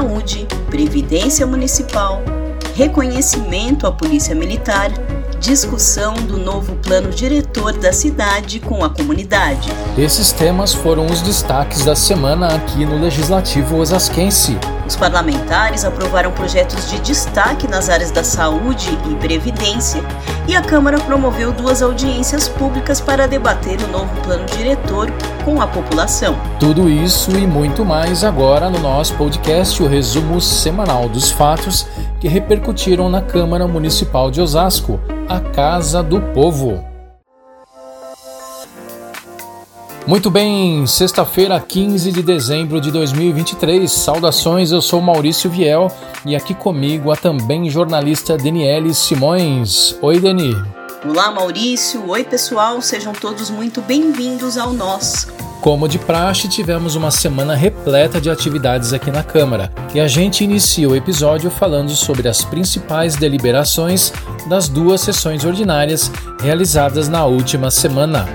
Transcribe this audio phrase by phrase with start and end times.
[0.00, 2.22] saúde, previdência municipal,
[2.74, 4.90] reconhecimento à Polícia Militar,
[5.40, 9.70] discussão do novo plano diretor da cidade com a comunidade.
[9.96, 14.58] Esses temas foram os destaques da semana aqui no Legislativo Osasquense.
[14.86, 20.02] Os parlamentares aprovaram projetos de destaque nas áreas da saúde e previdência,
[20.46, 25.10] e a Câmara promoveu duas audiências públicas para debater o novo plano diretor
[25.44, 26.36] com a população.
[26.58, 31.86] Tudo isso e muito mais agora no nosso podcast, o resumo semanal dos fatos
[32.20, 36.84] que repercutiram na Câmara Municipal de Osasco, a Casa do Povo.
[40.06, 43.90] Muito bem, sexta-feira, 15 de dezembro de 2023.
[43.90, 45.90] Saudações, eu sou Maurício Viel
[46.26, 49.96] e aqui comigo a também jornalista Daniele Simões.
[50.02, 50.54] Oi, Deni.
[51.08, 52.06] Olá, Maurício.
[52.08, 52.82] Oi, pessoal.
[52.82, 55.26] Sejam todos muito bem-vindos ao Nós.
[55.60, 60.42] Como de praxe, tivemos uma semana repleta de atividades aqui na Câmara e a gente
[60.42, 64.10] inicia o episódio falando sobre as principais deliberações
[64.48, 68.26] das duas sessões ordinárias realizadas na última semana.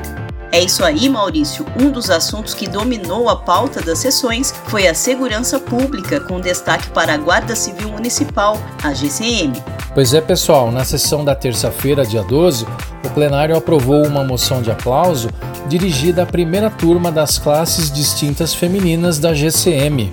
[0.52, 1.66] É isso aí, Maurício.
[1.82, 6.89] Um dos assuntos que dominou a pauta das sessões foi a segurança pública, com destaque
[6.92, 9.52] para a Guarda Civil Municipal, a GCM.
[9.96, 12.68] Pois é, pessoal, na sessão da terça-feira, dia 12,
[13.06, 15.30] o plenário aprovou uma moção de aplauso
[15.70, 20.12] dirigida à primeira turma das classes distintas femininas da GCM.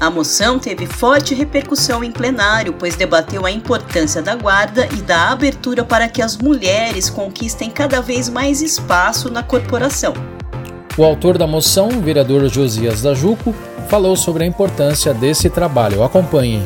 [0.00, 5.30] A moção teve forte repercussão em plenário, pois debateu a importância da guarda e da
[5.30, 10.14] abertura para que as mulheres conquistem cada vez mais espaço na corporação.
[10.98, 13.54] O autor da moção, o vereador Josias da Juco,
[13.88, 16.02] falou sobre a importância desse trabalho.
[16.02, 16.60] Acompanhe.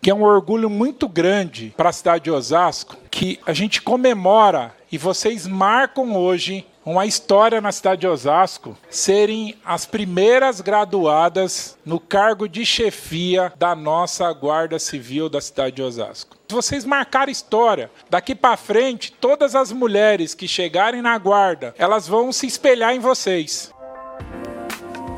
[0.00, 4.74] Que é um orgulho muito grande para a cidade de Osasco que a gente comemora
[4.90, 12.00] e vocês marcam hoje uma história na cidade de Osasco serem as primeiras graduadas no
[12.00, 16.36] cargo de chefia da nossa Guarda Civil da cidade de Osasco.
[16.48, 22.32] Vocês marcarem história, daqui para frente, todas as mulheres que chegarem na guarda, elas vão
[22.32, 23.72] se espelhar em vocês.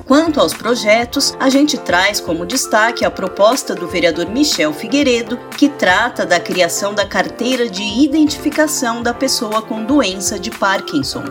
[0.06, 5.68] Quanto aos projetos, a gente traz como destaque a proposta do vereador Michel Figueiredo, que
[5.68, 11.24] trata da criação da carteira de identificação da pessoa com doença de Parkinson.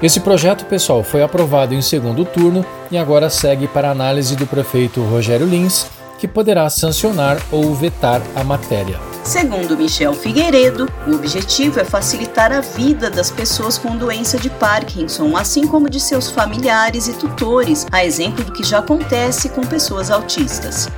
[0.00, 5.02] Esse projeto, pessoal, foi aprovado em segundo turno e agora segue para análise do prefeito
[5.02, 5.86] Rogério Lins,
[6.18, 9.17] que poderá sancionar ou vetar a matéria.
[9.28, 15.36] Segundo Michel Figueiredo, o objetivo é facilitar a vida das pessoas com doença de Parkinson,
[15.36, 20.10] assim como de seus familiares e tutores, a exemplo do que já acontece com pessoas
[20.10, 20.88] autistas.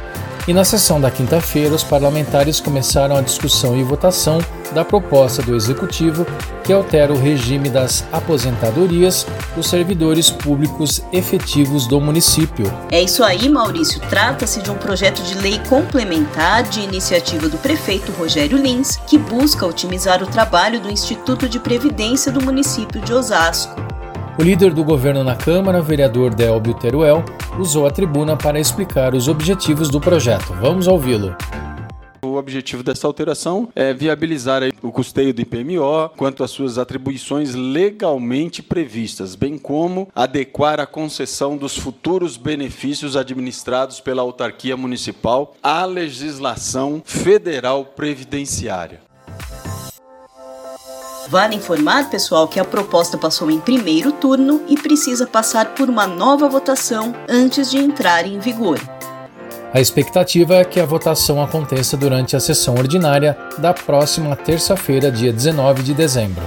[0.48, 4.38] E na sessão da quinta-feira, os parlamentares começaram a discussão e votação
[4.72, 6.26] da proposta do Executivo
[6.64, 12.72] que altera o regime das aposentadorias dos servidores públicos efetivos do município.
[12.90, 14.00] É isso aí, Maurício.
[14.08, 19.66] Trata-se de um projeto de lei complementar de iniciativa do prefeito Rogério Lins, que busca
[19.66, 23.89] otimizar o trabalho do Instituto de Previdência do município de Osasco.
[24.38, 27.22] O líder do governo na Câmara, vereador Delbio Teruel,
[27.58, 30.54] usou a tribuna para explicar os objetivos do projeto.
[30.54, 31.36] Vamos ouvi-lo.
[32.22, 38.62] O objetivo dessa alteração é viabilizar o custeio do IPMO quanto às suas atribuições legalmente
[38.62, 47.02] previstas, bem como adequar a concessão dos futuros benefícios administrados pela autarquia municipal à legislação
[47.04, 49.09] federal previdenciária.
[51.30, 56.04] Vale informar, pessoal, que a proposta passou em primeiro turno e precisa passar por uma
[56.04, 58.80] nova votação antes de entrar em vigor.
[59.72, 65.32] A expectativa é que a votação aconteça durante a sessão ordinária da próxima terça-feira, dia
[65.32, 66.42] 19 de dezembro.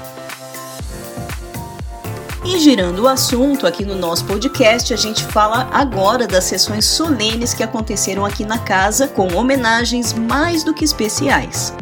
[2.44, 7.54] E girando o assunto aqui no nosso podcast, a gente fala agora das sessões solenes
[7.54, 11.74] que aconteceram aqui na casa, com homenagens mais do que especiais.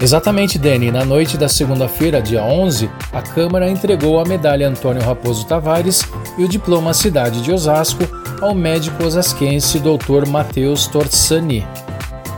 [0.00, 0.90] Exatamente, Dani.
[0.90, 6.02] Na noite da segunda-feira, dia 11, a Câmara entregou a medalha Antônio Raposo Tavares
[6.36, 8.04] e o diploma Cidade de Osasco
[8.40, 10.28] ao médico osasquense Dr.
[10.28, 11.66] Matheus Torsani.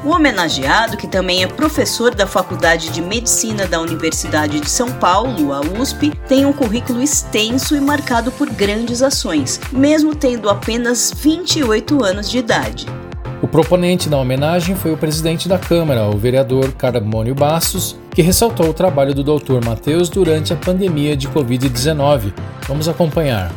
[0.04, 5.52] O homenageado, que também é professor da Faculdade de Medicina da Universidade de São Paulo,
[5.52, 12.04] a USP, tem um currículo extenso e marcado por grandes ações, mesmo tendo apenas 28
[12.04, 12.86] anos de idade.
[13.42, 18.70] O proponente da homenagem foi o presidente da Câmara, o vereador Carmônio Bastos, que ressaltou
[18.70, 19.62] o trabalho do Dr.
[19.62, 22.32] Matheus durante a pandemia de Covid-19.
[22.66, 23.52] Vamos acompanhar.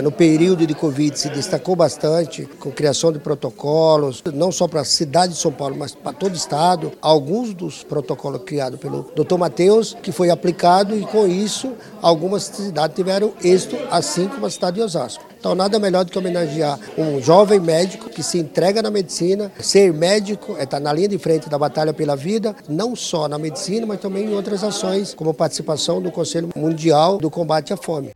[0.00, 4.84] No período de Covid se destacou bastante com criação de protocolos, não só para a
[4.84, 6.92] cidade de São Paulo, mas para todo o estado.
[7.02, 9.36] Alguns dos protocolos criados pelo Dr.
[9.36, 14.76] Matheus, que foi aplicado e com isso algumas cidades tiveram êxito, assim como a cidade
[14.76, 15.33] de Osasco.
[15.44, 19.52] Então, nada melhor do que homenagear um jovem médico que se entrega na medicina.
[19.60, 23.38] Ser médico é estar na linha de frente da batalha pela vida, não só na
[23.38, 28.12] medicina, mas também em outras ações, como participação do Conselho Mundial do Combate à Fome.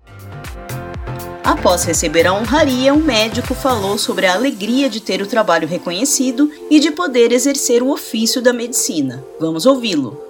[1.44, 6.50] Após receber a honraria, um médico falou sobre a alegria de ter o trabalho reconhecido
[6.70, 9.22] e de poder exercer o ofício da medicina.
[9.38, 10.27] Vamos ouvi-lo.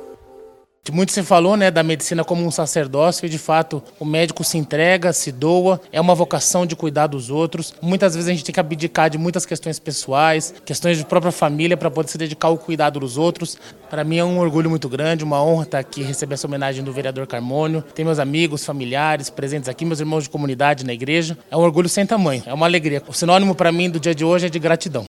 [0.93, 4.59] Muito se falou né, da medicina como um sacerdócio e, de fato, o médico se
[4.59, 7.75] entrega, se doa, é uma vocação de cuidar dos outros.
[7.81, 11.77] Muitas vezes a gente tem que abdicar de muitas questões pessoais, questões de própria família,
[11.77, 13.59] para poder se dedicar ao cuidado dos outros.
[13.91, 16.93] Para mim é um orgulho muito grande, uma honra estar aqui receber essa homenagem do
[16.93, 17.83] vereador Carmônio.
[17.95, 21.37] Tem meus amigos, familiares presentes aqui, meus irmãos de comunidade na igreja.
[21.51, 23.03] É um orgulho sem tamanho, é uma alegria.
[23.09, 25.08] O sinônimo para mim do dia de hoje é de gratidão.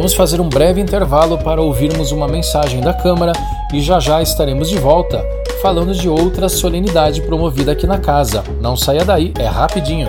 [0.00, 3.34] Vamos fazer um breve intervalo para ouvirmos uma mensagem da Câmara
[3.70, 5.22] e já já estaremos de volta
[5.60, 8.42] falando de outra solenidade promovida aqui na casa.
[8.62, 10.08] Não saia daí, é rapidinho.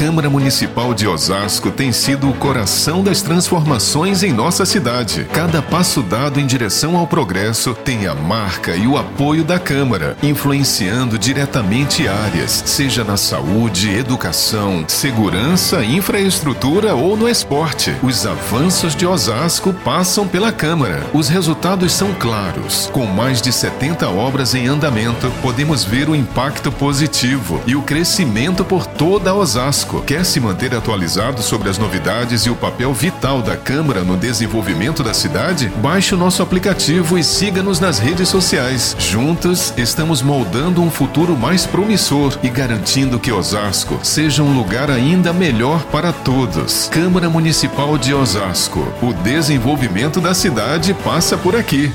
[0.00, 5.28] Câmara Municipal de Osasco tem sido o coração das transformações em nossa cidade.
[5.30, 10.16] Cada passo dado em direção ao progresso tem a marca e o apoio da Câmara,
[10.22, 17.94] influenciando diretamente áreas, seja na saúde, educação, segurança, infraestrutura ou no esporte.
[18.02, 21.04] Os avanços de Osasco passam pela Câmara.
[21.12, 22.88] Os resultados são claros.
[22.90, 28.64] Com mais de 70 obras em andamento, podemos ver o impacto positivo e o crescimento
[28.64, 33.42] por toda Osasco Osasco quer se manter atualizado sobre as novidades e o papel vital
[33.42, 35.68] da Câmara no desenvolvimento da cidade?
[35.76, 38.94] Baixe o nosso aplicativo e siga-nos nas redes sociais.
[38.98, 45.32] Juntos, estamos moldando um futuro mais promissor e garantindo que Osasco seja um lugar ainda
[45.32, 46.88] melhor para todos.
[46.88, 48.80] Câmara Municipal de Osasco.
[49.02, 51.92] O desenvolvimento da cidade passa por aqui.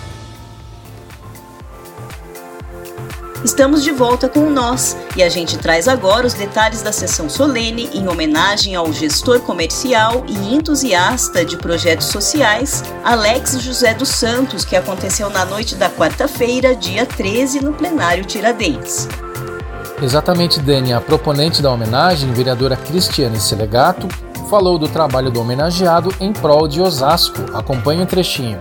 [3.45, 7.87] Estamos de volta com Nós e a gente traz agora os detalhes da sessão solene
[7.93, 14.75] em homenagem ao gestor comercial e entusiasta de projetos sociais, Alex José dos Santos, que
[14.75, 19.07] aconteceu na noite da quarta-feira, dia 13, no plenário Tiradentes.
[20.01, 20.91] Exatamente, Dani.
[20.93, 24.07] A proponente da homenagem, vereadora Cristiane Selegato,
[24.49, 27.43] falou do trabalho do homenageado em prol de Osasco.
[27.53, 28.57] Acompanhe o um trechinho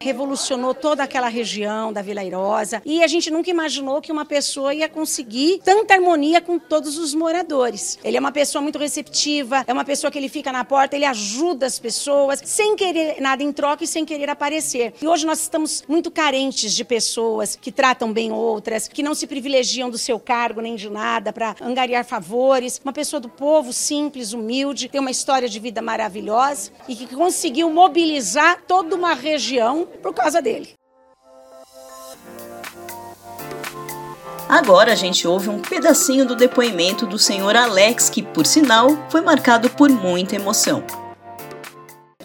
[0.00, 4.72] revolucionou toda aquela região da Vila Airosa e a gente nunca imaginou que uma pessoa
[4.72, 7.98] ia conseguir tanta harmonia com todos os moradores.
[8.04, 11.04] Ele é uma pessoa muito receptiva, é uma pessoa que ele fica na porta, ele
[11.04, 14.94] ajuda as pessoas sem querer nada em troca e sem querer aparecer.
[15.02, 19.26] E hoje nós estamos muito carentes de pessoas que tratam bem outras, que não se
[19.26, 22.80] privilegiam do seu cargo nem de nada para angariar favores.
[22.84, 27.68] Uma pessoa do povo simples, humilde, tem uma história de vida maravilhosa e que conseguiu
[27.68, 30.70] mobilizar toda uma região por causa dele.
[34.48, 39.20] Agora a gente ouve um pedacinho do depoimento do senhor Alex, que, por sinal, foi
[39.20, 40.82] marcado por muita emoção.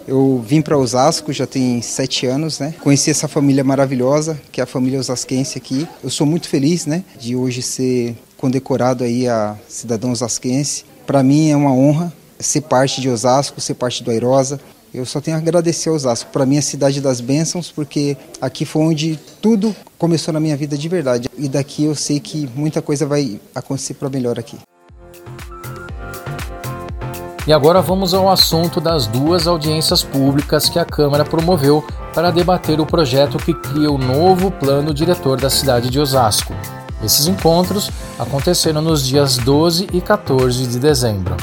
[0.07, 2.74] Eu vim para Osasco já tem sete anos, né?
[2.81, 5.88] Conheci essa família maravilhosa, que é a família osasquense aqui.
[6.04, 10.86] Eu sou muito feliz, né, de hoje ser condecorado aí a cidadão osasquense.
[11.06, 14.60] Para mim é uma honra ser parte de Osasco, ser parte do Airosa,
[14.93, 16.31] eu só tenho a agradecer a Osasco.
[16.31, 20.55] Para mim, é a cidade das bênçãos, porque aqui foi onde tudo começou na minha
[20.55, 21.29] vida de verdade.
[21.35, 24.57] E daqui eu sei que muita coisa vai acontecer para melhor aqui.
[27.45, 31.83] E agora vamos ao assunto das duas audiências públicas que a Câmara promoveu
[32.13, 36.53] para debater o projeto que cria o novo plano diretor da cidade de Osasco.
[37.03, 41.35] Esses encontros aconteceram nos dias 12 e 14 de dezembro.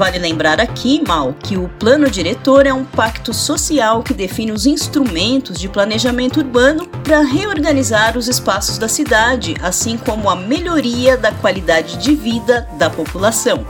[0.00, 4.64] Vale lembrar aqui, Mal, que o plano diretor é um pacto social que define os
[4.64, 11.30] instrumentos de planejamento urbano para reorganizar os espaços da cidade, assim como a melhoria da
[11.32, 13.62] qualidade de vida da população.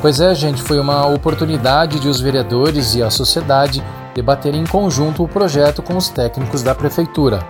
[0.00, 5.22] Pois é, gente, foi uma oportunidade de os vereadores e a sociedade debaterem em conjunto
[5.22, 7.40] o projeto com os técnicos da prefeitura.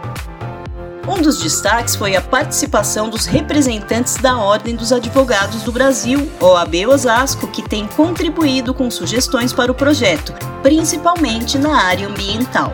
[1.09, 6.87] Um dos destaques foi a participação dos representantes da Ordem dos Advogados do Brasil, OAB
[6.88, 12.73] Osasco, que tem contribuído com sugestões para o projeto, principalmente na área ambiental.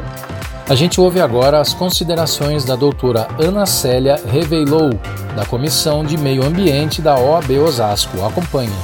[0.68, 4.90] A gente ouve agora as considerações da doutora Ana Célia Reveilou,
[5.36, 8.24] da Comissão de Meio Ambiente da OAB Osasco.
[8.24, 8.74] Acompanhe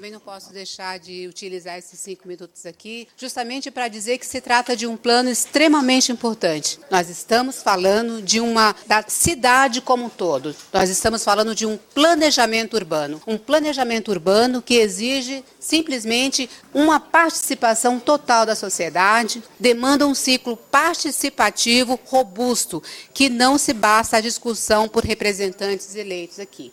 [0.00, 4.40] também não posso deixar de utilizar esses cinco minutos aqui, justamente para dizer que se
[4.40, 6.80] trata de um plano extremamente importante.
[6.90, 10.56] Nós estamos falando de uma da cidade como um todo.
[10.72, 18.00] Nós estamos falando de um planejamento urbano, um planejamento urbano que exige simplesmente uma participação
[18.00, 25.04] total da sociedade, demanda um ciclo participativo robusto, que não se basta a discussão por
[25.04, 26.72] representantes eleitos aqui.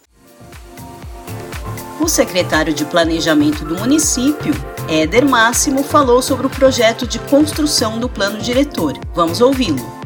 [2.08, 4.54] O secretário de Planejamento do município,
[4.88, 8.98] Éder Máximo, falou sobre o projeto de construção do plano diretor.
[9.14, 9.97] Vamos ouvi-lo.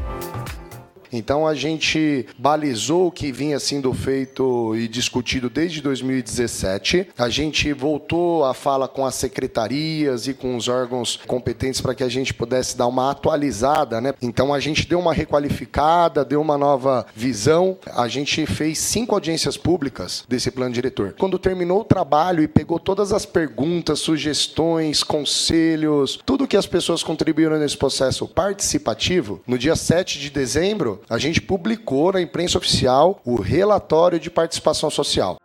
[1.12, 7.10] Então a gente balizou o que vinha sendo feito e discutido desde 2017.
[7.18, 12.04] A gente voltou a fala com as secretarias e com os órgãos competentes para que
[12.04, 14.14] a gente pudesse dar uma atualizada, né?
[14.22, 17.78] Então a gente deu uma requalificada, deu uma nova visão.
[17.96, 21.16] A gente fez cinco audiências públicas desse plano diretor.
[21.18, 27.04] Quando terminou o trabalho e pegou todas as perguntas, sugestões, conselhos, tudo que as pessoas
[27.04, 33.20] contribuíram nesse processo participativo, no dia 7 de dezembro, a gente publicou na imprensa oficial
[33.26, 35.38] o relatório de participação social.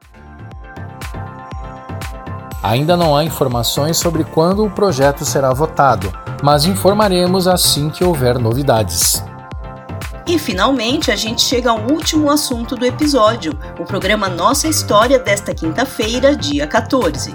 [2.62, 8.38] Ainda não há informações sobre quando o projeto será votado, mas informaremos assim que houver
[8.38, 9.22] novidades.
[10.26, 15.54] E finalmente a gente chega ao último assunto do episódio, o programa Nossa História desta
[15.54, 17.32] quinta-feira, dia 14.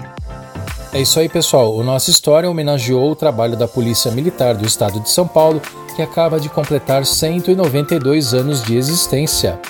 [0.92, 1.74] É isso aí, pessoal.
[1.74, 5.62] O Nossa História homenageou o trabalho da Polícia Militar do Estado de São Paulo
[5.92, 9.60] que acaba de completar 192 anos de existência.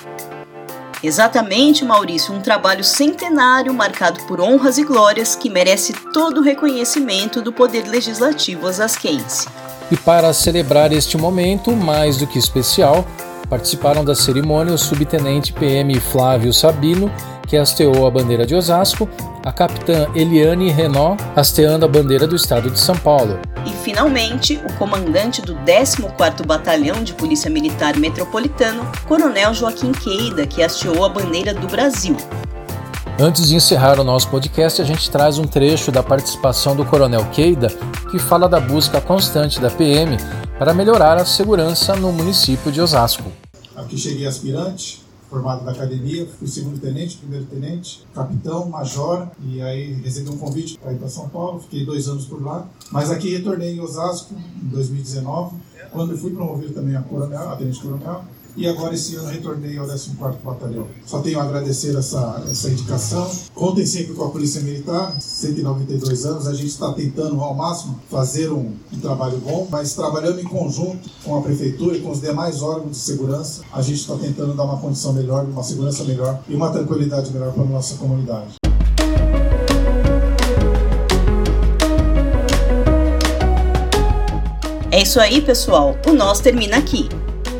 [1.03, 7.43] Exatamente, Maurício, um trabalho centenário marcado por honras e glórias que merece todo o reconhecimento
[7.43, 9.49] do Poder Legislativo osasquense.
[9.91, 13.05] E para celebrar este momento mais do que especial,
[13.51, 17.13] participaram da cerimônia o subtenente PM Flávio Sabino,
[17.47, 19.09] que hasteou a bandeira de Osasco,
[19.45, 23.39] a capitã Eliane Renault, hasteando a bandeira do estado de São Paulo.
[23.67, 30.63] E, finalmente, o comandante do 14º Batalhão de Polícia Militar Metropolitano, Coronel Joaquim Queida, que
[30.63, 32.17] hasteou a bandeira do Brasil.
[33.19, 37.25] Antes de encerrar o nosso podcast, a gente traz um trecho da participação do Coronel
[37.27, 37.69] Queida,
[38.11, 40.17] que fala da busca constante da PM
[40.59, 43.31] para melhorar a segurança no município de Osasco.
[43.77, 45.02] Aqui cheguei aspirante,
[45.33, 50.79] formado da academia, fui segundo tenente, primeiro tenente, capitão, major, e aí recebi um convite
[50.79, 54.35] para ir para São Paulo, fiquei dois anos por lá, mas aqui retornei em Osasco
[54.35, 55.57] em 2019,
[55.91, 58.25] quando fui promovido também a coronel, a tenente coronel,
[58.57, 60.87] e agora esse ano retornei ao 14º Batalhão.
[61.07, 63.31] Só tenho a agradecer essa, essa indicação.
[63.55, 68.51] Contem sempre com a Polícia Militar, 192 anos, a gente está tentando ao máximo fazer
[68.51, 72.63] um, um, trabalho bom, mas trabalhando em conjunto com a Prefeitura e com os demais
[72.63, 76.55] órgãos de segurança, a gente está tentando dar uma condição melhor, uma segurança melhor e
[76.55, 78.55] uma tranquilidade melhor para a nossa comunidade.
[84.91, 85.97] É isso aí, pessoal.
[86.07, 87.09] O nosso termina aqui.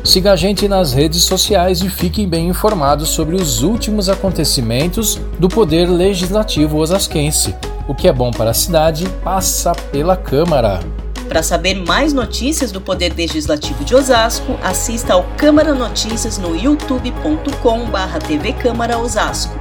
[0.03, 5.47] Siga a gente nas redes sociais e fiquem bem informados sobre os últimos acontecimentos do
[5.47, 7.55] Poder Legislativo osasquense.
[7.87, 10.81] O que é bom para a cidade passa pela Câmara.
[11.29, 18.53] Para saber mais notícias do Poder Legislativo de Osasco, assista ao Câmara Notícias no youtube.com/tv
[18.53, 19.55] Câmara Osasco.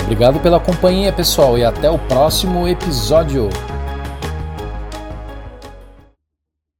[0.00, 3.50] Obrigado pela companhia, pessoal, e até o próximo episódio.